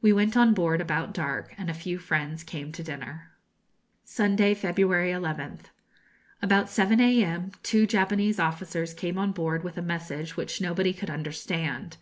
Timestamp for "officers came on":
8.38-9.32